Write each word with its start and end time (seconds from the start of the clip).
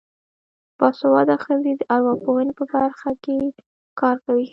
باسواده 0.77 1.35
ښځې 1.43 1.71
د 1.79 1.81
ارواپوهنې 1.95 2.53
په 2.59 2.63
برخه 2.73 3.11
کې 3.23 3.37
کار 4.01 4.15
کوي. 4.25 4.45